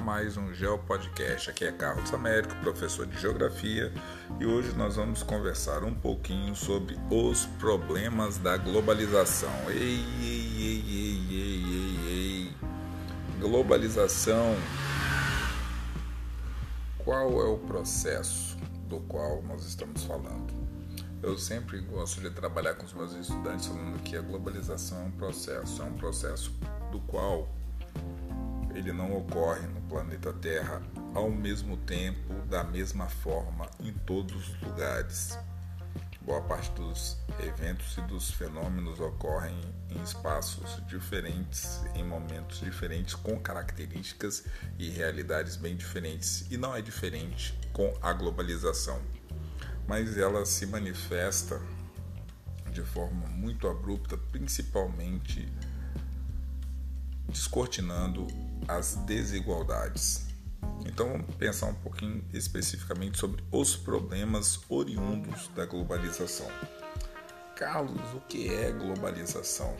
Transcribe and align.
mais 0.00 0.36
um 0.36 0.52
Geo 0.54 0.78
Podcast. 0.78 1.50
Aqui 1.50 1.64
é 1.64 1.72
Carlos 1.72 2.12
Américo, 2.14 2.54
professor 2.56 3.06
de 3.06 3.20
Geografia, 3.20 3.92
e 4.38 4.46
hoje 4.46 4.72
nós 4.74 4.96
vamos 4.96 5.22
conversar 5.22 5.84
um 5.84 5.94
pouquinho 5.94 6.56
sobre 6.56 6.98
os 7.10 7.44
problemas 7.58 8.38
da 8.38 8.56
globalização. 8.56 9.52
Ei, 9.68 10.02
ei, 10.22 10.52
ei, 10.58 10.84
ei, 10.88 11.26
ei, 11.30 11.64
ei, 11.70 12.08
ei. 12.08 12.56
Globalização. 13.38 14.56
Qual 16.98 17.42
é 17.42 17.48
o 17.48 17.58
processo 17.58 18.56
do 18.88 19.00
qual 19.00 19.42
nós 19.42 19.66
estamos 19.66 20.02
falando? 20.04 20.54
Eu 21.22 21.36
sempre 21.36 21.78
gosto 21.80 22.22
de 22.22 22.30
trabalhar 22.30 22.74
com 22.74 22.86
os 22.86 22.94
meus 22.94 23.12
estudantes 23.12 23.66
falando 23.66 24.02
que 24.02 24.16
a 24.16 24.22
globalização 24.22 25.02
é 25.02 25.04
um 25.04 25.10
processo, 25.10 25.82
é 25.82 25.84
um 25.84 25.94
processo 25.94 26.50
do 26.90 27.00
qual 27.00 27.59
ele 28.74 28.92
não 28.92 29.16
ocorre 29.16 29.66
no 29.66 29.80
planeta 29.82 30.32
Terra 30.32 30.82
ao 31.14 31.30
mesmo 31.30 31.76
tempo, 31.76 32.34
da 32.48 32.62
mesma 32.64 33.08
forma, 33.08 33.68
em 33.80 33.92
todos 33.92 34.48
os 34.48 34.60
lugares. 34.60 35.38
Boa 36.22 36.42
parte 36.42 36.70
dos 36.72 37.16
eventos 37.40 37.96
e 37.96 38.02
dos 38.02 38.30
fenômenos 38.30 39.00
ocorrem 39.00 39.58
em 39.88 40.02
espaços 40.02 40.80
diferentes, 40.86 41.82
em 41.94 42.04
momentos 42.04 42.60
diferentes, 42.60 43.14
com 43.14 43.40
características 43.40 44.44
e 44.78 44.90
realidades 44.90 45.56
bem 45.56 45.76
diferentes. 45.76 46.46
E 46.50 46.56
não 46.56 46.76
é 46.76 46.82
diferente 46.82 47.58
com 47.72 47.92
a 48.00 48.12
globalização, 48.12 49.00
mas 49.88 50.16
ela 50.16 50.44
se 50.44 50.66
manifesta 50.66 51.60
de 52.70 52.82
forma 52.82 53.26
muito 53.26 53.66
abrupta, 53.66 54.16
principalmente 54.16 55.50
descortinando 57.28 58.26
as 58.68 58.96
desigualdades. 58.96 60.26
Então 60.86 61.08
vamos 61.08 61.34
pensar 61.36 61.66
um 61.66 61.74
pouquinho 61.74 62.24
especificamente 62.32 63.18
sobre 63.18 63.42
os 63.50 63.76
problemas 63.76 64.60
oriundos 64.68 65.48
da 65.48 65.66
globalização. 65.66 66.48
Carlos, 67.56 68.00
o 68.14 68.20
que 68.20 68.52
é 68.52 68.70
globalização? 68.70 69.76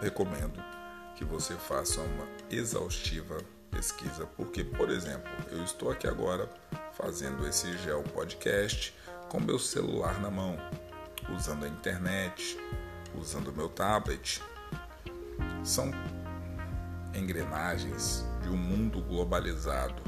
Recomendo 0.00 0.62
que 1.16 1.24
você 1.24 1.54
faça 1.54 2.00
uma 2.00 2.26
exaustiva 2.50 3.38
pesquisa, 3.70 4.26
porque, 4.36 4.64
por 4.64 4.90
exemplo, 4.90 5.30
eu 5.50 5.62
estou 5.62 5.90
aqui 5.90 6.06
agora 6.06 6.48
fazendo 6.94 7.46
esse 7.46 7.76
Geo 7.78 8.02
Podcast 8.02 8.94
com 9.28 9.38
meu 9.38 9.58
celular 9.58 10.20
na 10.20 10.30
mão, 10.30 10.56
usando 11.36 11.64
a 11.64 11.68
internet, 11.68 12.58
usando 13.14 13.52
meu 13.52 13.68
tablet, 13.68 14.42
são 15.62 15.92
engrenagens 17.14 18.24
de 18.42 18.48
um 18.48 18.56
mundo 18.56 19.00
globalizado. 19.02 20.02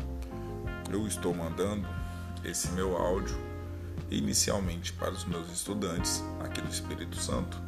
Eu 0.91 1.07
estou 1.07 1.35
mandando 1.35 1.89
esse 2.45 2.69
meu 2.73 2.97
áudio 2.97 3.37
inicialmente 4.11 4.93
para 4.93 5.11
os 5.11 5.25
meus 5.25 5.51
estudantes 5.51 6.23
aqui 6.41 6.61
do 6.61 6.71
Espírito 6.71 7.17
Santo, 7.17 7.61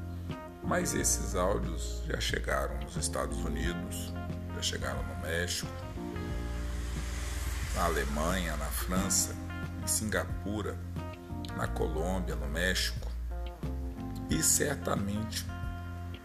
mas 0.62 0.94
esses 0.94 1.34
áudios 1.34 2.02
já 2.06 2.20
chegaram 2.20 2.78
nos 2.80 2.96
Estados 2.96 3.38
Unidos, 3.38 4.12
já 4.56 4.62
chegaram 4.62 5.02
no 5.02 5.22
México, 5.22 5.70
na 7.74 7.84
Alemanha, 7.84 8.56
na 8.56 8.66
França, 8.66 9.34
em 9.82 9.86
Singapura, 9.86 10.76
na 11.56 11.66
Colômbia, 11.66 12.36
no 12.36 12.48
México 12.48 13.10
e 14.30 14.42
certamente 14.42 15.46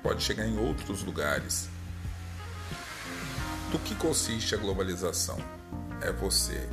pode 0.02 0.24
chegar 0.24 0.46
em 0.46 0.58
outros 0.58 1.04
lugares. 1.04 1.70
Do 3.72 3.78
que 3.78 3.94
consiste 3.94 4.56
a 4.56 4.58
globalização? 4.58 5.38
É 6.02 6.12
você, 6.12 6.68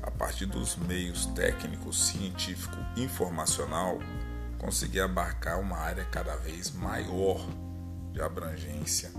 a 0.00 0.12
partir 0.12 0.46
dos 0.46 0.76
meios 0.76 1.26
técnicos, 1.26 2.06
científico, 2.06 2.76
informacional, 2.96 3.98
conseguir 4.56 5.00
abarcar 5.00 5.58
uma 5.58 5.76
área 5.76 6.04
cada 6.04 6.36
vez 6.36 6.70
maior 6.70 7.44
de 8.12 8.22
abrangência. 8.22 9.10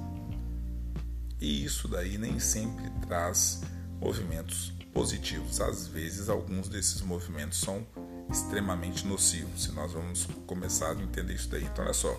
E 1.42 1.66
isso 1.66 1.90
daí 1.90 2.18
nem 2.18 2.40
sempre 2.40 2.90
traz 3.06 3.62
movimentos 4.00 4.74
positivos. 4.94 5.60
Às 5.60 5.86
vezes, 5.86 6.30
alguns 6.30 6.70
desses 6.70 7.02
movimentos 7.02 7.60
são 7.60 7.86
extremamente 8.32 9.06
nocivos. 9.06 9.64
Se 9.64 9.74
nós 9.74 9.92
vamos 9.92 10.26
começar 10.46 10.92
a 10.92 11.02
entender 11.02 11.34
isso 11.34 11.50
daí. 11.50 11.66
Então, 11.66 11.84
olha 11.84 11.94
só. 11.94 12.18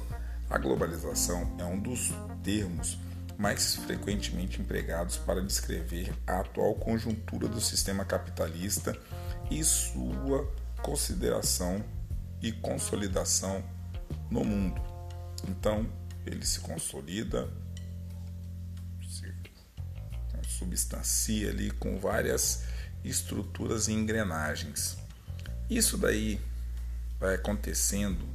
A 0.51 0.59
globalização 0.59 1.57
é 1.59 1.65
um 1.65 1.81
dos 1.81 2.13
termos 2.43 2.99
mais 3.39 3.77
frequentemente 3.77 4.61
empregados 4.61 5.17
para 5.17 5.41
descrever 5.41 6.13
a 6.27 6.41
atual 6.41 6.75
conjuntura 6.75 7.47
do 7.47 7.61
sistema 7.61 8.05
capitalista 8.05 8.99
e 9.49 9.63
sua 9.63 10.53
consideração 10.83 11.85
e 12.43 12.51
consolidação 12.51 13.65
no 14.29 14.45
mundo. 14.45 14.83
Então, 15.49 15.89
ele 16.27 16.45
se 16.45 16.59
consolida, 16.59 17.49
se 19.09 19.33
substancia 20.43 21.51
ali 21.51 21.71
com 21.71 21.97
várias 21.97 22.65
estruturas 23.05 23.87
e 23.87 23.93
engrenagens. 23.93 24.99
Isso 25.71 25.97
daí 25.97 26.41
vai 27.21 27.37
acontecendo 27.37 28.29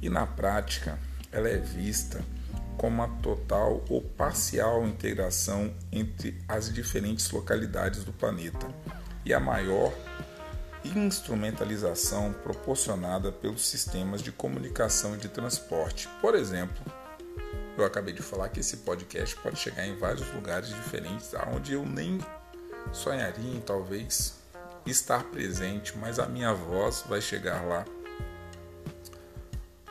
e 0.00 0.08
na 0.08 0.24
prática 0.24 0.98
ela 1.32 1.48
é 1.48 1.58
vista 1.58 2.24
como 2.76 3.02
a 3.02 3.08
total 3.08 3.84
ou 3.88 4.00
parcial 4.00 4.86
integração 4.86 5.74
entre 5.90 6.38
as 6.48 6.72
diferentes 6.72 7.30
localidades 7.30 8.04
do 8.04 8.12
planeta 8.12 8.66
e 9.24 9.32
a 9.32 9.40
maior 9.40 9.92
instrumentalização 10.84 12.32
proporcionada 12.32 13.32
pelos 13.32 13.66
sistemas 13.66 14.20
de 14.22 14.30
comunicação 14.30 15.14
e 15.14 15.18
de 15.18 15.28
transporte. 15.28 16.08
Por 16.20 16.34
exemplo, 16.34 16.84
eu 17.76 17.84
acabei 17.84 18.12
de 18.12 18.22
falar 18.22 18.48
que 18.50 18.60
esse 18.60 18.78
podcast 18.78 19.34
pode 19.36 19.58
chegar 19.58 19.86
em 19.86 19.96
vários 19.96 20.30
lugares 20.32 20.68
diferentes, 20.68 21.32
onde 21.52 21.72
eu 21.72 21.84
nem 21.84 22.18
sonharia 22.92 23.56
em 23.56 23.60
talvez 23.60 24.34
estar 24.86 25.24
presente, 25.24 25.96
mas 25.96 26.18
a 26.18 26.26
minha 26.26 26.52
voz 26.52 27.04
vai 27.08 27.20
chegar 27.20 27.64
lá 27.64 27.84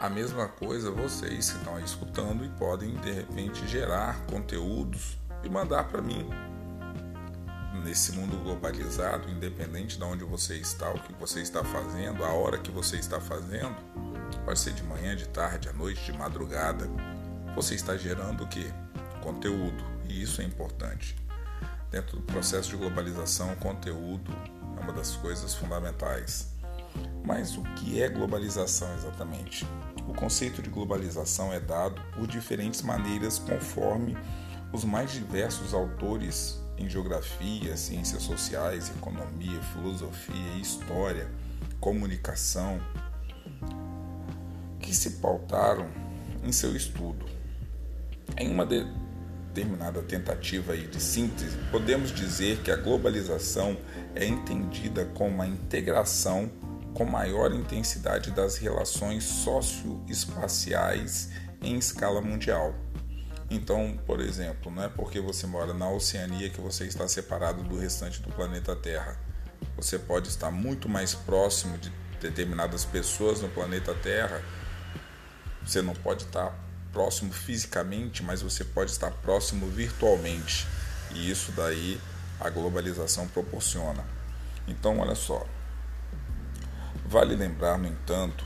a 0.04 0.10
mesma 0.10 0.50
coisa 0.50 0.92
vocês 0.92 1.50
que 1.50 1.58
estão 1.60 1.78
aí 1.78 1.84
escutando 1.86 2.44
e 2.44 2.50
podem 2.50 2.94
de 2.98 3.10
repente 3.10 3.66
gerar 3.66 4.20
conteúdos 4.26 5.18
e 5.42 5.50
mandar 5.50 5.86
para 5.86 6.02
mim. 6.02 6.30
Nesse 7.86 8.12
mundo 8.12 8.36
globalizado, 8.44 9.30
independente 9.30 9.98
de 9.98 10.04
onde 10.04 10.26
você 10.26 10.58
está, 10.58 10.92
o 10.92 11.00
que 11.00 11.14
você 11.14 11.40
está 11.40 11.64
fazendo, 11.64 12.26
a 12.26 12.34
hora 12.34 12.58
que 12.58 12.70
você 12.70 12.98
está 12.98 13.22
fazendo, 13.22 13.78
pode 14.44 14.60
ser 14.60 14.74
de 14.74 14.84
manhã, 14.84 15.16
de 15.16 15.26
tarde, 15.30 15.70
à 15.70 15.74
noite, 15.74 16.12
de 16.12 16.18
madrugada, 16.18 16.86
você 17.56 17.74
está 17.74 17.96
gerando 17.96 18.44
o 18.44 18.48
que? 18.48 18.70
Conteúdo, 19.22 19.86
e 20.04 20.22
isso 20.22 20.42
é 20.42 20.44
importante. 20.44 21.16
Dentro 21.90 22.18
do 22.18 22.24
processo 22.24 22.72
de 22.72 22.76
globalização, 22.76 23.54
o 23.54 23.56
conteúdo 23.56 24.34
é 24.78 24.82
uma 24.82 24.92
das 24.92 25.16
coisas 25.16 25.56
fundamentais. 25.56 26.53
Mas 27.26 27.58
o 27.58 27.64
que 27.76 28.02
é 28.02 28.10
globalização 28.10 28.94
exatamente? 28.96 29.66
O 30.08 30.14
conceito 30.14 30.62
de 30.62 30.70
globalização 30.70 31.54
é 31.54 31.60
dado 31.60 32.02
por 32.14 32.28
diferentes 32.28 32.82
maneiras 32.82 33.40
conforme 33.40 34.18
os 34.74 34.84
mais 34.84 35.12
diversos 35.12 35.74
autores 35.74 36.62
em 36.78 36.90
geografia, 36.90 37.78
ciências 37.78 38.24
sociais, 38.24 38.90
economia, 38.90 39.62
filosofia, 39.74 40.58
história, 40.60 41.30
comunicação, 41.80 42.82
que 44.80 44.94
se 44.94 45.12
pautaram 45.12 45.88
em 46.44 46.52
seu 46.52 46.76
estudo. 46.76 47.26
Em 48.38 48.52
uma 48.52 48.66
determinada 48.66 50.02
tentativa 50.02 50.76
de 50.76 51.02
síntese, 51.02 51.58
podemos 51.72 52.12
dizer 52.12 52.58
que 52.64 52.72
a 52.72 52.76
globalização 52.76 53.78
é 54.16 54.26
entendida 54.26 55.06
como 55.14 55.42
a 55.42 55.48
integração 55.48 56.50
com 56.94 57.06
maior 57.06 57.52
intensidade 57.52 58.32
das 58.32 58.58
relações 58.58 59.24
socioespaciais 59.24 61.30
em 61.62 61.78
escala 61.78 62.22
mundial. 62.22 62.74
Então, 63.50 64.00
por 64.06 64.20
exemplo, 64.20 64.72
não 64.72 64.84
é 64.84 64.90
porque 64.90 65.20
você 65.20 65.46
mora 65.46 65.74
na 65.74 65.90
Oceania 65.90 66.50
que 66.50 66.62
você 66.62 66.86
está 66.86 67.08
separado 67.08 67.64
do 67.64 67.78
restante 67.78 68.22
do 68.22 68.30
planeta 68.30 68.76
Terra. 68.76 69.18
Você 69.76 70.00
pode 70.00 70.28
estar 70.28 70.52
muito 70.52 70.90
mais 70.90 71.14
próximo 71.14 71.78
de 71.78 71.92
determinadas 72.20 72.86
pessoas 72.86 73.42
no 73.42 73.50
planeta 73.50 73.94
Terra. 73.94 74.42
Você 75.66 75.82
não 75.82 75.94
pode 75.94 76.24
estar 76.24 76.58
próximo 76.92 77.34
fisicamente, 77.34 78.24
mas 78.24 78.42
você 78.42 78.64
pode 78.64 78.92
estar 78.92 79.12
próximo 79.12 79.68
virtualmente. 79.68 80.68
E 81.14 81.30
isso 81.30 81.52
daí 81.52 82.00
a 82.40 82.50
globalização 82.50 83.28
proporciona. 83.28 84.04
Então, 84.68 85.00
olha 85.00 85.16
só, 85.16 85.46
Vale 87.14 87.36
lembrar, 87.36 87.78
no 87.78 87.88
entanto, 87.88 88.44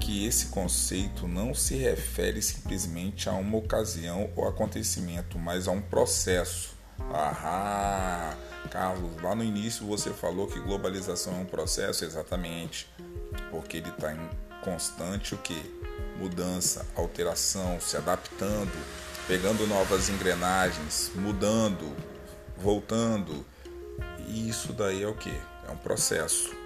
que 0.00 0.26
esse 0.26 0.46
conceito 0.46 1.28
não 1.28 1.52
se 1.52 1.76
refere 1.76 2.40
simplesmente 2.40 3.28
a 3.28 3.32
uma 3.32 3.58
ocasião 3.58 4.30
ou 4.34 4.48
acontecimento, 4.48 5.38
mas 5.38 5.68
a 5.68 5.70
um 5.70 5.82
processo, 5.82 6.74
Ah, 7.12 8.34
Carlos, 8.70 9.20
lá 9.22 9.34
no 9.34 9.44
início 9.44 9.86
você 9.86 10.14
falou 10.14 10.46
que 10.46 10.58
globalização 10.58 11.34
é 11.34 11.40
um 11.40 11.44
processo, 11.44 12.06
exatamente, 12.06 12.90
porque 13.50 13.76
ele 13.76 13.90
está 13.90 14.14
em 14.14 14.30
constante 14.64 15.34
o 15.34 15.38
que? 15.38 15.62
Mudança, 16.18 16.86
alteração, 16.96 17.78
se 17.82 17.98
adaptando, 17.98 18.72
pegando 19.28 19.66
novas 19.66 20.08
engrenagens, 20.08 21.10
mudando, 21.14 21.94
voltando. 22.56 23.44
E 24.26 24.48
isso 24.48 24.72
daí 24.72 25.02
é 25.02 25.06
o 25.06 25.14
que? 25.14 25.38
É 25.68 25.70
um 25.70 25.76
processo. 25.76 26.56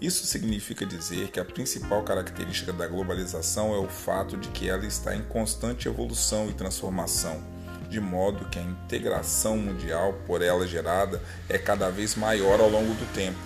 Isso 0.00 0.26
significa 0.26 0.84
dizer 0.84 1.30
que 1.30 1.40
a 1.40 1.44
principal 1.44 2.02
característica 2.02 2.72
da 2.72 2.86
globalização 2.86 3.74
é 3.74 3.78
o 3.78 3.88
fato 3.88 4.36
de 4.36 4.48
que 4.48 4.68
ela 4.68 4.84
está 4.84 5.16
em 5.16 5.22
constante 5.22 5.88
evolução 5.88 6.50
e 6.50 6.52
transformação, 6.52 7.42
de 7.88 7.98
modo 7.98 8.48
que 8.50 8.58
a 8.58 8.62
integração 8.62 9.56
mundial 9.56 10.12
por 10.26 10.42
ela 10.42 10.66
gerada 10.66 11.22
é 11.48 11.56
cada 11.56 11.88
vez 11.88 12.14
maior 12.14 12.60
ao 12.60 12.68
longo 12.68 12.92
do 12.94 13.12
tempo. 13.14 13.38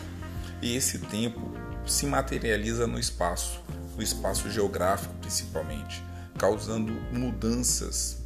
E 0.61 0.75
esse 0.75 0.99
tempo 0.99 1.53
se 1.87 2.05
materializa 2.05 2.87
no 2.87 2.99
espaço, 2.99 3.61
no 3.97 4.03
espaço 4.03 4.51
geográfico 4.51 5.15
principalmente, 5.21 6.03
causando 6.37 6.93
mudanças 7.13 8.19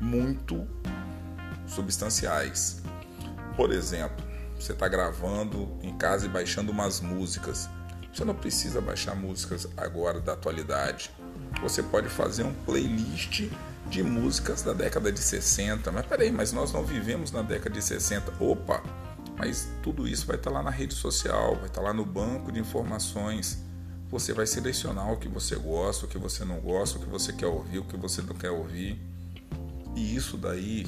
muito 0.00 0.66
substanciais. 1.66 2.82
Por 3.56 3.72
exemplo, 3.72 4.25
você 4.58 4.72
está 4.72 4.88
gravando 4.88 5.68
em 5.82 5.96
casa 5.96 6.26
e 6.26 6.28
baixando 6.28 6.72
umas 6.72 7.00
músicas. 7.00 7.68
Você 8.12 8.24
não 8.24 8.34
precisa 8.34 8.80
baixar 8.80 9.14
músicas 9.14 9.68
agora 9.76 10.20
da 10.20 10.32
atualidade. 10.32 11.10
Você 11.60 11.82
pode 11.82 12.08
fazer 12.08 12.44
um 12.44 12.54
playlist 12.64 13.50
de 13.88 14.02
músicas 14.02 14.62
da 14.62 14.72
década 14.72 15.12
de 15.12 15.20
60. 15.20 15.92
Mas 15.92 16.06
peraí, 16.06 16.32
mas 16.32 16.52
nós 16.52 16.72
não 16.72 16.84
vivemos 16.84 17.30
na 17.30 17.42
década 17.42 17.70
de 17.70 17.82
60. 17.82 18.32
Opa! 18.42 18.82
Mas 19.36 19.68
tudo 19.82 20.08
isso 20.08 20.26
vai 20.26 20.36
estar 20.36 20.50
tá 20.50 20.56
lá 20.56 20.62
na 20.62 20.70
rede 20.70 20.94
social, 20.94 21.56
vai 21.56 21.66
estar 21.66 21.80
tá 21.80 21.88
lá 21.88 21.92
no 21.92 22.06
banco 22.06 22.50
de 22.50 22.58
informações. 22.58 23.62
Você 24.10 24.32
vai 24.32 24.46
selecionar 24.46 25.12
o 25.12 25.18
que 25.18 25.28
você 25.28 25.56
gosta, 25.56 26.06
o 26.06 26.08
que 26.08 26.16
você 26.16 26.44
não 26.44 26.58
gosta, 26.60 26.96
o 26.96 27.02
que 27.02 27.08
você 27.08 27.32
quer 27.32 27.48
ouvir, 27.48 27.80
o 27.80 27.84
que 27.84 27.96
você 27.96 28.22
não 28.22 28.34
quer 28.34 28.50
ouvir. 28.50 28.98
E 29.94 30.16
isso 30.16 30.38
daí 30.38 30.86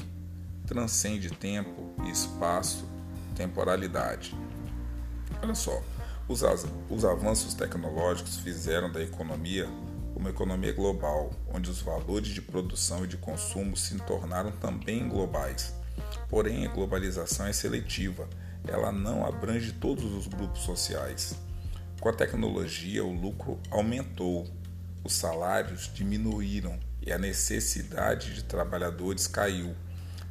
transcende 0.65 1.29
tempo 1.29 1.93
e 2.05 2.09
espaço 2.09 2.88
temporalidade. 3.39 4.35
Olha 5.41 5.55
só, 5.55 5.81
os, 6.27 6.41
os 6.89 7.05
avanços 7.05 7.53
tecnológicos 7.53 8.35
fizeram 8.35 8.91
da 8.91 9.01
economia 9.01 9.65
uma 10.13 10.29
economia 10.29 10.73
global, 10.73 11.31
onde 11.47 11.69
os 11.69 11.81
valores 11.81 12.27
de 12.27 12.41
produção 12.41 13.05
e 13.05 13.07
de 13.07 13.15
consumo 13.15 13.77
se 13.77 13.97
tornaram 13.99 14.51
também 14.51 15.07
globais. 15.07 15.73
Porém, 16.27 16.65
a 16.65 16.69
globalização 16.69 17.47
é 17.47 17.53
seletiva, 17.53 18.27
ela 18.67 18.91
não 18.91 19.25
abrange 19.25 19.71
todos 19.71 20.03
os 20.03 20.27
grupos 20.27 20.63
sociais. 20.63 21.35
Com 22.01 22.09
a 22.09 22.13
tecnologia, 22.13 23.05
o 23.05 23.13
lucro 23.13 23.57
aumentou, 23.71 24.45
os 25.05 25.13
salários 25.13 25.89
diminuíram 25.93 26.77
e 27.01 27.13
a 27.13 27.17
necessidade 27.17 28.33
de 28.33 28.43
trabalhadores 28.43 29.25
caiu. 29.25 29.73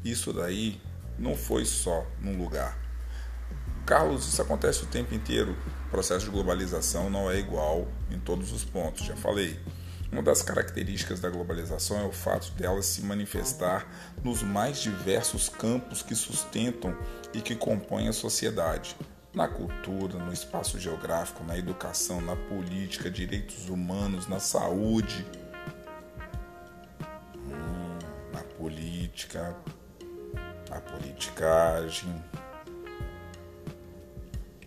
Isso 0.05 0.35
daí 0.35 0.79
não 1.19 1.35
foi 1.35 1.65
só 1.65 2.07
num 2.21 2.37
lugar. 2.37 2.88
Carlos, 3.89 4.29
isso 4.29 4.43
acontece 4.43 4.83
o 4.83 4.87
tempo 4.87 5.15
inteiro. 5.15 5.57
O 5.87 5.91
processo 5.91 6.27
de 6.27 6.31
globalização 6.31 7.09
não 7.09 7.31
é 7.31 7.39
igual 7.39 7.89
em 8.11 8.21
todos 8.21 8.53
os 8.53 8.63
pontos, 8.63 9.07
já 9.07 9.17
falei. 9.17 9.59
Uma 10.13 10.23
das 10.23 10.43
características 10.43 11.21
da 11.21 11.31
globalização 11.31 11.99
é 11.99 12.05
o 12.05 12.13
fato 12.13 12.53
dela 12.53 12.83
se 12.83 13.01
manifestar 13.01 13.89
nos 14.23 14.43
mais 14.43 14.83
diversos 14.83 15.49
campos 15.49 16.03
que 16.03 16.15
sustentam 16.15 16.95
e 17.33 17.41
que 17.41 17.57
compõem 17.57 18.09
a 18.09 18.13
sociedade. 18.13 18.95
Na 19.33 19.49
cultura, 19.49 20.19
no 20.19 20.35
espaço 20.35 20.79
geográfico, 20.79 21.43
na 21.43 21.57
educação, 21.57 22.21
na 22.21 22.37
política, 22.37 23.11
direitos 23.11 23.71
humanos, 23.71 24.27
na 24.27 24.39
saúde, 24.39 25.25
hum, 27.39 27.99
na 28.35 28.43
política, 28.43 29.57
na 30.69 30.79
politicagem, 30.79 32.23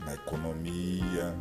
na 0.06 0.14
economia. 0.14 1.36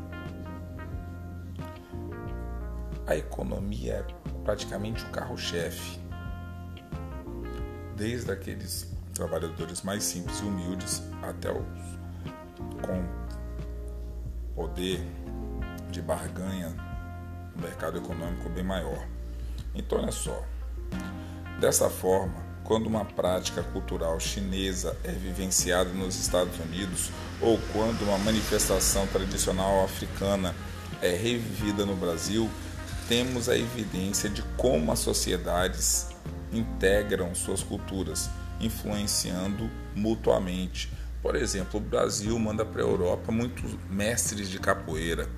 A 3.07 3.17
economia 3.17 3.95
é 3.95 4.39
praticamente 4.45 5.05
o 5.05 5.11
carro-chefe, 5.11 5.99
desde 7.97 8.31
aqueles 8.31 8.91
trabalhadores 9.15 9.83
mais 9.83 10.05
simples 10.05 10.39
e 10.41 10.45
humildes 10.45 11.03
até 11.23 11.51
os 11.51 12.01
com 12.83 13.21
poder 14.55 15.01
de 15.91 16.01
barganha 16.01 16.71
no 17.55 17.63
mercado 17.63 17.99
econômico 17.99 18.49
bem 18.51 18.65
maior. 18.65 19.07
Então, 19.75 19.99
olha 19.99 20.13
só, 20.13 20.43
dessa 21.61 21.91
forma, 21.91 22.50
quando 22.71 22.87
uma 22.87 23.05
prática 23.05 23.65
cultural 23.65 24.21
chinesa 24.21 24.97
é 25.03 25.11
vivenciada 25.11 25.91
nos 25.91 26.15
Estados 26.15 26.57
Unidos 26.61 27.11
ou 27.41 27.59
quando 27.73 28.03
uma 28.03 28.17
manifestação 28.19 29.09
tradicional 29.09 29.83
africana 29.83 30.55
é 31.03 31.11
revivida 31.11 31.85
no 31.85 31.97
Brasil, 31.97 32.49
temos 33.09 33.49
a 33.49 33.59
evidência 33.59 34.31
de 34.31 34.43
como 34.57 34.93
as 34.93 35.01
sociedades 35.01 36.11
integram 36.53 37.35
suas 37.35 37.61
culturas, 37.61 38.31
influenciando 38.61 39.69
mutuamente. 39.97 40.93
Por 41.21 41.35
exemplo, 41.35 41.81
o 41.81 41.83
Brasil 41.83 42.39
manda 42.39 42.65
para 42.65 42.83
a 42.83 42.87
Europa 42.87 43.33
muitos 43.33 43.77
mestres 43.91 44.49
de 44.49 44.61
capoeira. 44.61 45.29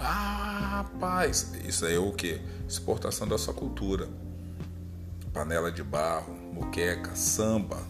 Ah, 0.00 0.84
rapaz, 0.84 1.52
isso 1.64 1.84
aí 1.84 1.96
é 1.96 1.98
o 1.98 2.12
que? 2.12 2.40
Exportação 2.68 3.26
da 3.26 3.36
sua 3.36 3.54
cultura 3.54 4.27
panela 5.38 5.70
de 5.70 5.84
barro, 5.84 6.34
moqueca, 6.52 7.14
samba. 7.14 7.80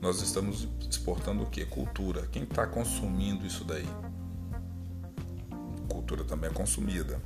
Nós 0.00 0.22
estamos 0.22 0.68
exportando 0.88 1.42
o 1.42 1.50
que? 1.50 1.66
Cultura. 1.66 2.28
Quem 2.30 2.44
está 2.44 2.68
consumindo 2.68 3.44
isso 3.44 3.64
daí? 3.64 3.88
Cultura 5.88 6.22
também 6.22 6.48
é 6.48 6.52
consumida. 6.52 7.20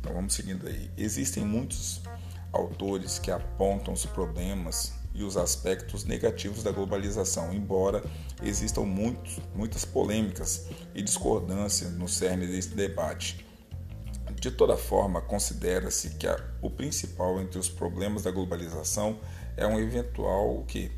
Então 0.00 0.12
vamos 0.12 0.34
seguindo 0.34 0.66
aí. 0.66 0.90
Existem 0.96 1.44
muitos 1.44 2.02
autores 2.52 3.20
que 3.20 3.30
apontam 3.30 3.94
os 3.94 4.04
problemas 4.04 4.92
e 5.14 5.22
os 5.22 5.36
aspectos 5.36 6.04
negativos 6.04 6.64
da 6.64 6.72
globalização, 6.72 7.54
embora 7.54 8.02
existam 8.42 8.80
muitos, 8.80 9.38
muitas 9.54 9.84
polêmicas 9.84 10.66
e 10.92 11.02
discordâncias 11.02 11.92
no 11.92 12.08
cerne 12.08 12.48
desse 12.48 12.70
debate. 12.70 13.46
De 14.42 14.50
toda 14.50 14.76
forma, 14.76 15.20
considera-se 15.20 16.16
que 16.16 16.26
a, 16.26 16.36
o 16.60 16.68
principal 16.68 17.40
entre 17.40 17.60
os 17.60 17.68
problemas 17.68 18.24
da 18.24 18.30
globalização 18.32 19.20
é 19.56 19.64
um 19.64 19.78
eventual 19.78 20.64
que 20.66 20.90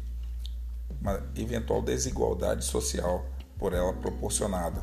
uma 0.98 1.22
eventual 1.36 1.82
desigualdade 1.82 2.64
social 2.64 3.26
por 3.58 3.74
ela 3.74 3.92
proporcionada, 3.92 4.82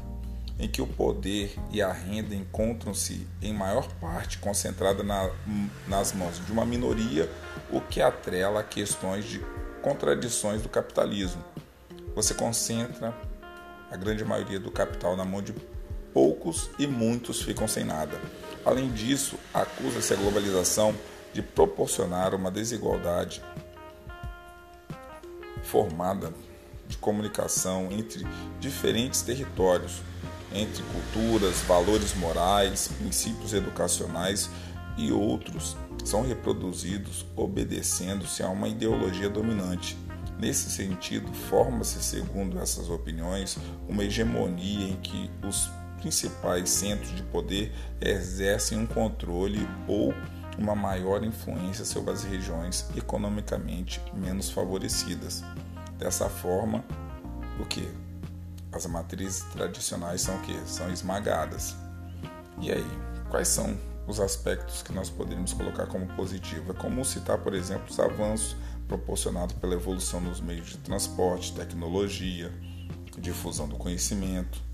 em 0.60 0.70
que 0.70 0.80
o 0.80 0.86
poder 0.86 1.56
e 1.72 1.82
a 1.82 1.92
renda 1.92 2.36
encontram-se 2.36 3.28
em 3.42 3.52
maior 3.52 3.88
parte 3.94 4.38
concentrada 4.38 5.02
na, 5.02 5.32
nas 5.88 6.14
mãos 6.14 6.40
de 6.46 6.52
uma 6.52 6.64
minoria, 6.64 7.28
o 7.72 7.82
que 7.82 8.00
atrela 8.00 8.60
a 8.60 8.64
questões 8.64 9.26
de 9.26 9.44
contradições 9.82 10.62
do 10.62 10.70
capitalismo. 10.70 11.44
Você 12.14 12.36
concentra 12.36 13.12
a 13.90 13.98
grande 13.98 14.24
maioria 14.24 14.60
do 14.60 14.70
capital 14.70 15.18
na 15.18 15.26
mão 15.26 15.42
de 15.42 15.52
poucos 16.14 16.70
e 16.78 16.86
muitos 16.86 17.42
ficam 17.42 17.68
sem 17.68 17.84
nada. 17.84 18.22
Além 18.66 18.92
disso, 18.92 19.38
acusa-se 19.54 20.14
a 20.14 20.18
globalização 20.18 20.96
de 21.34 21.42
proporcionar 21.42 22.36
uma 22.36 22.52
desigualdade 22.52 23.42
formada 25.64 26.34
de 26.88 26.98
comunicação 26.98 27.88
entre 27.92 28.26
diferentes 28.60 29.22
territórios, 29.22 30.02
entre 30.54 30.84
culturas, 30.84 31.62
valores 31.62 32.14
morais, 32.16 32.90
princípios 33.00 33.54
educacionais 33.54 34.50
e 34.98 35.12
outros 35.12 35.78
são 36.04 36.22
reproduzidos 36.22 37.26
obedecendo-se 37.36 38.44
a 38.44 38.50
uma 38.50 38.68
ideologia 38.68 39.30
dominante. 39.30 39.98
Nesse 40.38 40.70
sentido, 40.72 41.32
forma-se, 41.34 42.04
segundo 42.04 42.60
essas 42.60 42.90
opiniões, 42.90 43.58
uma 43.88 44.04
hegemonia 44.04 44.90
em 44.90 44.96
que 44.98 45.30
os 45.48 45.70
principais 46.02 46.70
centros 46.70 47.16
de 47.16 47.24
poder 47.24 47.72
exercem 48.02 48.78
um 48.78 48.86
controle 48.86 49.68
ou 49.88 50.14
uma 50.58 50.76
maior 50.76 51.24
influência 51.24 51.86
sobre 51.86 52.12
as 52.12 52.24
regiões 52.24 52.86
economicamente 52.96 54.02
menos 54.14 54.50
favorecidas. 54.50 55.44
Dessa 55.98 56.28
forma, 56.28 56.84
o 57.60 57.66
que? 57.66 57.88
As 58.72 58.86
matrizes 58.86 59.44
tradicionais 59.52 60.22
são 60.22 60.36
o 60.36 60.42
que? 60.42 60.58
São 60.66 60.90
esmagadas. 60.92 61.76
E 62.60 62.72
aí, 62.72 62.86
quais 63.30 63.48
são 63.48 63.78
os 64.08 64.20
aspectos 64.20 64.82
que 64.82 64.92
nós 64.92 65.10
poderíamos 65.10 65.54
colocar 65.54 65.86
como 65.88 66.08
positivo? 66.16 66.72
É 66.72 66.76
comum 66.76 67.04
citar, 67.04 67.38
por 67.38 67.54
exemplo, 67.54 67.86
os 67.90 68.00
avanços 68.00 68.56
proporcionado 68.88 69.54
pela 69.56 69.74
evolução 69.74 70.20
nos 70.20 70.42
meios 70.42 70.72
de 70.72 70.78
transporte, 70.80 71.54
tecnologia, 71.54 72.52
difusão 73.20 73.68
do 73.68 73.78
conhecimento. 73.78 74.71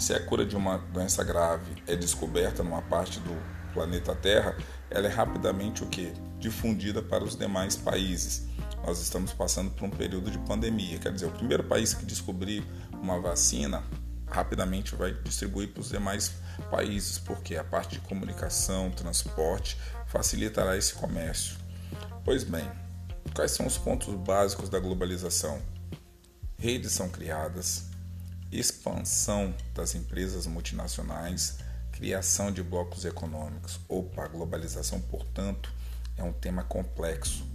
Se 0.00 0.14
a 0.14 0.18
cura 0.18 0.46
de 0.46 0.56
uma 0.56 0.78
doença 0.78 1.22
grave 1.22 1.74
é 1.86 1.94
descoberta 1.94 2.64
numa 2.64 2.80
parte 2.80 3.20
do 3.20 3.36
planeta 3.74 4.14
Terra, 4.14 4.56
ela 4.88 5.06
é 5.06 5.10
rapidamente 5.10 5.84
o 5.84 5.86
que? 5.86 6.10
Difundida 6.38 7.02
para 7.02 7.22
os 7.22 7.36
demais 7.36 7.76
países. 7.76 8.48
Nós 8.82 8.98
estamos 8.98 9.34
passando 9.34 9.70
por 9.72 9.84
um 9.84 9.90
período 9.90 10.30
de 10.30 10.38
pandemia, 10.38 10.98
quer 10.98 11.12
dizer, 11.12 11.26
o 11.26 11.30
primeiro 11.30 11.62
país 11.64 11.92
que 11.92 12.06
descobrir 12.06 12.64
uma 12.94 13.20
vacina 13.20 13.84
rapidamente 14.26 14.94
vai 14.94 15.12
distribuir 15.12 15.68
para 15.70 15.82
os 15.82 15.90
demais 15.90 16.32
países, 16.70 17.18
porque 17.18 17.56
a 17.56 17.62
parte 17.62 17.96
de 17.96 18.00
comunicação, 18.00 18.90
transporte 18.90 19.76
facilitará 20.06 20.78
esse 20.78 20.94
comércio. 20.94 21.58
Pois 22.24 22.42
bem, 22.42 22.66
quais 23.34 23.50
são 23.50 23.66
os 23.66 23.76
pontos 23.76 24.14
básicos 24.14 24.70
da 24.70 24.80
globalização? 24.80 25.60
Redes 26.56 26.92
são 26.92 27.10
criadas, 27.10 27.89
expansão 28.52 29.54
das 29.74 29.94
empresas 29.94 30.46
multinacionais, 30.46 31.58
criação 31.92 32.50
de 32.50 32.62
blocos 32.62 33.04
econômicos. 33.04 33.78
Opa, 33.88 34.24
a 34.24 34.28
globalização, 34.28 35.00
portanto, 35.00 35.72
é 36.16 36.22
um 36.22 36.32
tema 36.32 36.64
complexo, 36.64 37.46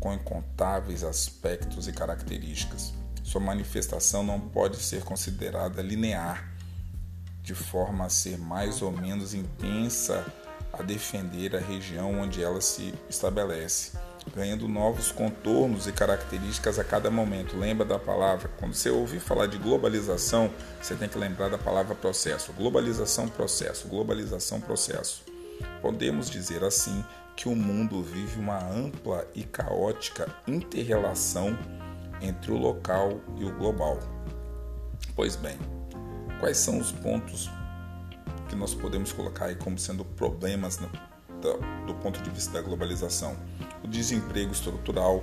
com 0.00 0.12
incontáveis 0.12 1.04
aspectos 1.04 1.88
e 1.88 1.92
características. 1.92 2.92
Sua 3.22 3.40
manifestação 3.40 4.22
não 4.22 4.40
pode 4.40 4.78
ser 4.78 5.02
considerada 5.04 5.82
linear, 5.82 6.52
de 7.42 7.54
forma 7.54 8.06
a 8.06 8.10
ser 8.10 8.38
mais 8.38 8.82
ou 8.82 8.90
menos 8.90 9.34
intensa 9.34 10.24
a 10.72 10.82
defender 10.82 11.56
a 11.56 11.60
região 11.60 12.20
onde 12.20 12.42
ela 12.42 12.60
se 12.60 12.94
estabelece, 13.08 13.92
ganhando 14.34 14.68
novos 14.68 15.10
contornos 15.10 15.86
e 15.86 15.92
características 15.92 16.78
a 16.78 16.84
cada 16.84 17.10
momento. 17.10 17.56
Lembra 17.56 17.84
da 17.84 17.98
palavra, 17.98 18.50
quando 18.58 18.74
você 18.74 18.90
ouvir 18.90 19.20
falar 19.20 19.46
de 19.46 19.58
globalização, 19.58 20.50
você 20.80 20.94
tem 20.94 21.08
que 21.08 21.18
lembrar 21.18 21.48
da 21.48 21.58
palavra 21.58 21.94
processo. 21.94 22.52
Globalização, 22.52 23.28
processo. 23.28 23.88
Globalização, 23.88 24.60
processo. 24.60 25.24
Podemos 25.80 26.30
dizer 26.30 26.62
assim 26.64 27.04
que 27.36 27.48
o 27.48 27.54
mundo 27.54 28.02
vive 28.02 28.38
uma 28.40 28.58
ampla 28.58 29.26
e 29.34 29.44
caótica 29.44 30.28
interrelação 30.46 31.56
entre 32.20 32.50
o 32.50 32.56
local 32.56 33.20
e 33.36 33.44
o 33.44 33.54
global. 33.56 33.98
Pois 35.14 35.36
bem, 35.36 35.56
quais 36.40 36.56
são 36.56 36.78
os 36.78 36.90
pontos 36.90 37.48
que 38.48 38.56
nós 38.56 38.74
podemos 38.74 39.12
colocar 39.12 39.46
aí 39.46 39.54
como 39.54 39.78
sendo 39.78 40.04
problemas 40.04 40.78
do, 41.40 41.94
ponto 41.94 42.20
de 42.22 42.30
vista 42.30 42.52
da 42.52 42.62
globalização. 42.62 43.36
O 43.82 43.88
desemprego 43.88 44.52
estrutural, 44.52 45.22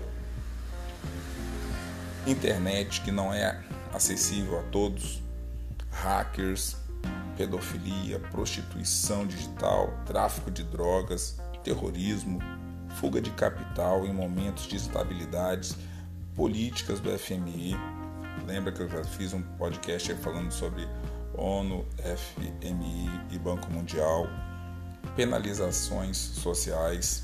internet 2.26 3.02
que 3.02 3.12
não 3.12 3.34
é 3.34 3.64
acessível 3.94 4.60
a 4.60 4.64
todos, 4.64 5.22
hackers, 5.92 6.78
pedofilia, 7.38 8.20
prostituição 8.20 9.26
digital, 9.26 9.94
tráfico 10.06 10.50
de 10.50 10.64
drogas, 10.64 11.40
terrorismo, 11.64 12.40
fuga 12.96 13.22
de 13.22 13.32
capital 13.32 14.06
em 14.06 14.14
momentos 14.14 14.68
de 14.68 14.76
instabilidades, 14.76 15.76
políticas 16.36 17.00
do 17.00 17.10
FMI. 17.18 17.76
Lembra 18.46 18.72
que 18.72 18.82
eu 18.82 18.90
já 18.90 19.04
fiz 19.04 19.34
um 19.34 19.42
podcast 19.42 20.14
falando 20.16 20.52
sobre 20.52 20.88
ONU, 21.34 21.86
FMI 21.98 23.10
e 23.32 23.38
Banco 23.38 23.72
Mundial, 23.72 24.28
penalizações 25.16 26.18
sociais, 26.18 27.24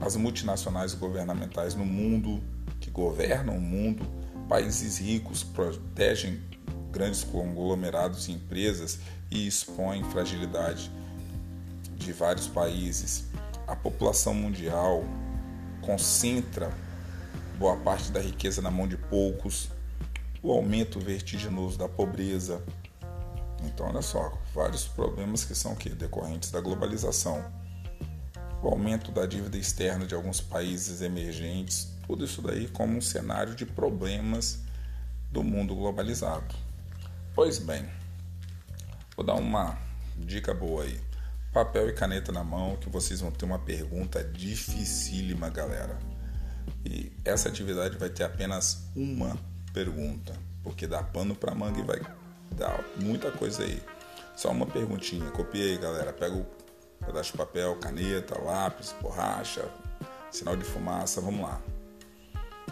as 0.00 0.16
multinacionais 0.16 0.94
governamentais 0.94 1.74
no 1.74 1.84
mundo, 1.84 2.42
que 2.80 2.90
governam 2.90 3.56
o 3.56 3.60
mundo, 3.60 4.04
países 4.48 4.98
ricos 4.98 5.42
protegem 5.42 6.42
grandes 6.90 7.24
conglomerados 7.24 8.28
e 8.28 8.32
empresas 8.32 8.98
e 9.30 9.46
expõem 9.46 10.04
fragilidade 10.04 10.90
de 11.96 12.12
vários 12.12 12.46
países. 12.46 13.24
A 13.66 13.74
população 13.74 14.34
mundial 14.34 15.04
concentra 15.80 16.70
boa 17.58 17.76
parte 17.76 18.10
da 18.12 18.20
riqueza 18.20 18.60
na 18.60 18.70
mão 18.70 18.86
de 18.86 18.96
poucos 18.96 19.70
o 20.42 20.50
aumento 20.50 20.98
vertiginoso 20.98 21.78
da 21.78 21.88
pobreza. 21.88 22.62
Então, 23.64 23.86
olha 23.86 24.02
só, 24.02 24.32
vários 24.54 24.86
problemas 24.86 25.44
que 25.44 25.54
são 25.54 25.74
que 25.74 25.90
decorrentes 25.90 26.50
da 26.50 26.60
globalização. 26.60 27.44
O 28.62 28.68
aumento 28.68 29.10
da 29.10 29.26
dívida 29.26 29.56
externa 29.56 30.06
de 30.06 30.14
alguns 30.14 30.40
países 30.40 31.00
emergentes, 31.00 31.92
tudo 32.06 32.24
isso 32.24 32.42
daí 32.42 32.68
como 32.68 32.96
um 32.96 33.00
cenário 33.00 33.54
de 33.54 33.66
problemas 33.66 34.60
do 35.30 35.42
mundo 35.42 35.74
globalizado. 35.74 36.54
Pois 37.34 37.58
bem, 37.58 37.88
vou 39.16 39.24
dar 39.24 39.34
uma 39.34 39.78
dica 40.16 40.52
boa 40.52 40.84
aí. 40.84 41.00
Papel 41.52 41.88
e 41.88 41.92
caneta 41.92 42.30
na 42.32 42.44
mão, 42.44 42.76
que 42.76 42.88
vocês 42.88 43.20
vão 43.20 43.30
ter 43.30 43.44
uma 43.44 43.58
pergunta 43.58 44.22
dificílima, 44.22 45.50
galera. 45.50 45.98
E 46.84 47.12
essa 47.24 47.48
atividade 47.48 47.98
vai 47.98 48.08
ter 48.08 48.24
apenas 48.24 48.84
uma 48.94 49.36
pergunta, 49.72 50.34
porque 50.62 50.86
dá 50.86 51.02
pano 51.02 51.34
para 51.34 51.54
manga 51.54 51.80
e 51.80 51.82
vai 51.82 52.00
muita 52.96 53.30
coisa 53.30 53.62
aí. 53.62 53.82
Só 54.36 54.50
uma 54.50 54.66
perguntinha, 54.66 55.30
copia 55.30 55.64
aí, 55.64 55.78
galera. 55.78 56.12
Pega 56.12 56.34
o 56.34 56.46
pedaço 57.04 57.32
de 57.32 57.38
papel, 57.38 57.76
caneta, 57.76 58.40
lápis, 58.40 58.94
borracha, 59.00 59.68
sinal 60.30 60.56
de 60.56 60.64
fumaça, 60.64 61.20
vamos 61.20 61.42
lá. 61.42 61.60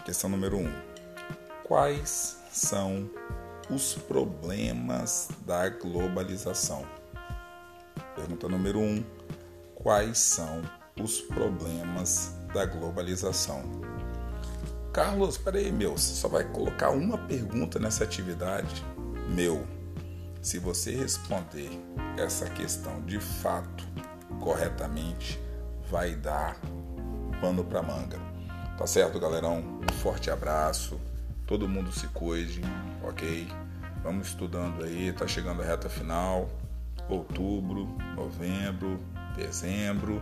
Questão 0.05 0.29
número 0.29 0.57
1. 0.57 0.61
Um. 0.65 0.73
Quais 1.63 2.37
são 2.51 3.09
os 3.69 3.93
problemas 3.93 5.29
da 5.45 5.69
globalização? 5.69 6.85
Pergunta 8.15 8.49
número 8.49 8.79
1. 8.79 8.83
Um. 8.83 9.03
Quais 9.75 10.17
são 10.19 10.61
os 11.01 11.21
problemas 11.21 12.35
da 12.53 12.65
globalização? 12.65 13.63
Carlos, 14.91 15.37
peraí, 15.37 15.71
meu, 15.71 15.97
você 15.97 16.13
só 16.13 16.27
vai 16.27 16.43
colocar 16.43 16.89
uma 16.89 17.17
pergunta 17.17 17.79
nessa 17.79 18.03
atividade? 18.03 18.83
Meu, 19.33 19.65
se 20.41 20.59
você 20.59 20.93
responder 20.93 21.69
essa 22.17 22.49
questão 22.49 23.01
de 23.05 23.17
fato 23.17 23.87
corretamente, 24.41 25.39
vai 25.89 26.15
dar 26.15 26.59
pano 27.39 27.63
para 27.63 27.81
manga. 27.81 28.19
Tá 28.77 28.85
certo, 28.85 29.21
galerão? 29.21 29.79
Um 29.89 29.93
forte 29.93 30.29
abraço. 30.29 30.99
Todo 31.47 31.67
mundo 31.67 31.93
se 31.93 32.07
cuide, 32.07 32.61
ok? 33.03 33.47
Vamos 34.03 34.27
estudando 34.27 34.83
aí, 34.83 35.13
tá 35.13 35.25
chegando 35.25 35.61
a 35.61 35.65
reta 35.65 35.87
final. 35.87 36.49
Outubro, 37.07 37.87
novembro, 38.17 38.99
dezembro. 39.37 40.21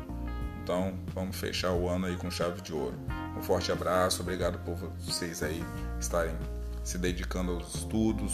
Então, 0.62 0.94
vamos 1.16 1.36
fechar 1.36 1.72
o 1.72 1.89
ano 1.89 2.06
aí 2.06 2.16
com 2.16 2.30
chave 2.30 2.62
de 2.62 2.74
ouro. 2.74 2.96
Um 3.36 3.42
forte 3.42 3.72
abraço, 3.72 4.22
obrigado 4.22 4.60
por 4.60 4.75
vocês 5.00 5.42
aí 5.42 5.66
estarem 6.00 6.36
se 6.84 7.00
dedicando 7.00 7.54
aos 7.54 7.74
estudos. 7.74 8.34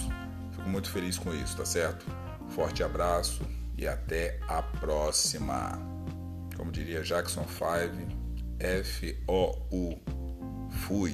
Fico 0.65 0.69
muito 0.71 0.89
feliz 0.89 1.19
com 1.19 1.31
isso, 1.31 1.55
tá 1.55 1.63
certo? 1.63 2.07
Forte 2.49 2.81
abraço 2.81 3.47
e 3.77 3.87
até 3.87 4.39
a 4.47 4.63
próxima. 4.63 5.79
Como 6.57 6.71
diria 6.71 7.03
Jackson 7.03 7.45
5, 7.47 8.11
F-O-U. 8.59 10.01
Fui. 10.71 11.13